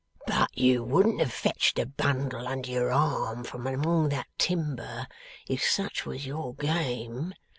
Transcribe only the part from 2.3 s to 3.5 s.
under your arm,